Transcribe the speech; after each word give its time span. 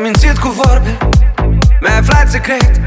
M-ai 0.00 0.10
mințit 0.10 0.38
cu 0.38 0.48
vorbe. 0.48 0.96
Mi-ai 1.80 1.98
aflat 1.98 2.30
secret. 2.30 2.80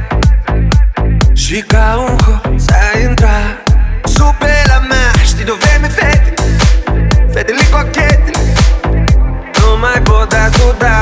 Și 1.34 1.64
ca 1.68 2.06
un 2.10 2.18
hoț 2.18 2.65
ai 2.69 3.03
intrat 3.03 3.64
Sub 4.04 4.36
pe 4.39 4.52
la 4.65 4.79
mea. 4.79 5.11
Știi 5.23 5.45
de 5.45 5.51
vreme 5.59 5.87
fete? 5.87 6.33
Fetele 7.33 7.61
cochete 7.71 8.31
Nu 9.59 9.77
mai 9.79 10.01
pot 10.01 10.29
da 10.29 10.49
tu 10.49 10.75
da 10.77 11.01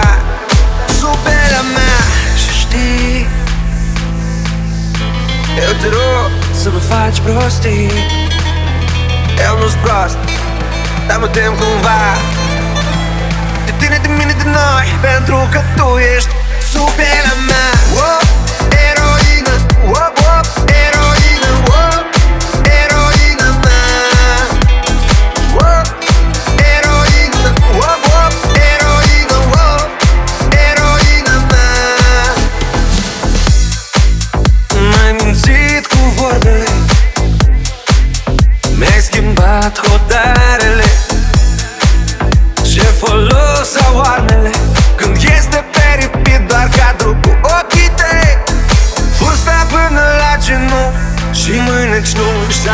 Sub 0.99 1.17
pe 1.23 1.35
la 1.51 1.61
mea. 1.75 1.99
Și 2.41 2.59
știi 2.59 3.27
Eu 5.65 5.71
te 5.81 5.87
rog 5.87 6.31
să 6.53 6.69
nu 6.69 6.79
faci 6.79 7.19
prostii. 7.19 7.91
Eu 9.47 9.57
nu-s 9.59 9.73
prost 9.73 10.17
Dar 11.07 11.17
mă 11.19 11.27
tem 11.27 11.53
cumva 11.53 12.38
Tine, 13.79 13.97
de 14.01 14.07
mine, 14.07 14.33
de 14.37 14.43
noi 14.43 14.87
Pentru 15.01 15.47
că 15.51 15.61
tu 15.75 15.97
ești 16.15 16.29
sub 16.71 16.89
pe 16.89 17.09
la 17.25 17.33
mea 17.47 17.71
oh, 18.07 18.21
Eroină, 18.87 19.55
oh, 19.85 20.11
oh, 20.31 20.41
eroină, 20.83 21.51
oh, 21.81 21.97
eroină 22.79 23.49
mea 23.63 23.87
oh, 25.67 25.81
Eroină, 26.75 27.49
oh, 27.87 27.95
oh, 28.17 28.31
eroină, 28.71 29.37
oh, 29.63 29.81
eroină 30.67 31.35
mea 31.51 31.71
M-ai 34.89 35.11
mințit 35.23 35.85
cu 35.87 36.01
vorbele 36.15 36.69
Mi-ai 38.77 39.01
schimbat 39.01 39.79
hotarele 39.87 40.38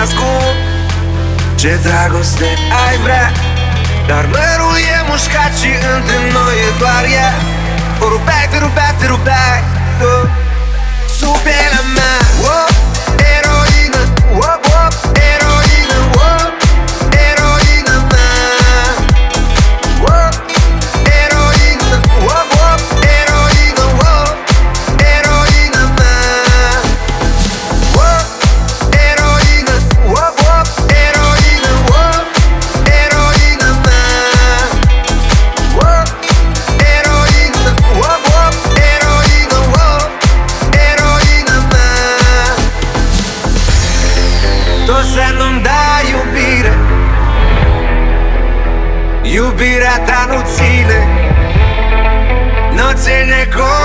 nu 0.05 0.11
își 0.11 0.17
ascund 0.17 0.55
Ce 1.55 1.79
dragoste 1.83 2.49
ai 2.87 2.97
vrea? 2.97 3.31
Dar 4.07 4.25
mărul 4.25 4.77
e 4.95 4.97
mușcat 5.09 5.53
și 5.61 5.71
între 5.95 6.17
noi 6.33 6.55
e 6.67 6.69
doar 6.79 7.03
ea. 7.13 7.33
O 8.03 8.07
rupeai, 8.07 8.47
te 8.51 8.57
rupeai, 8.57 8.95
te 8.99 9.05
rupeai 9.05 9.59
tu 9.99 10.44
Tu 44.95 45.01
să 45.01 45.33
nu-mi 45.37 45.61
dai 45.61 46.03
iubire. 46.11 46.73
Iubirea 49.21 49.99
ta 49.99 50.25
nu 50.27 50.41
ține. 50.53 50.99
Nu 52.71 52.91
ține 52.93 53.47
cont 53.55 53.84